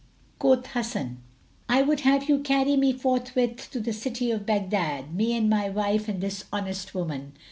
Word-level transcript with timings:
Quoth 0.39 0.65
Hasan, 0.71 1.19
"I 1.69 1.83
would 1.83 1.99
have 1.99 2.27
you 2.27 2.39
carry 2.39 2.75
me 2.75 2.91
forthwith 2.91 3.69
to 3.69 3.79
the 3.79 3.93
city 3.93 4.31
of 4.31 4.47
Baghdad, 4.47 5.13
me 5.13 5.37
and 5.37 5.47
my 5.47 5.69
wife 5.69 6.09
and 6.09 6.19
this 6.21 6.45
honest 6.51 6.95
woman." 6.95 7.33